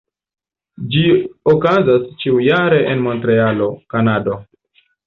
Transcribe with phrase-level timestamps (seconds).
[0.95, 1.03] Ĝi
[1.53, 4.43] okazas ĉiujare en Montrealo, Kanado.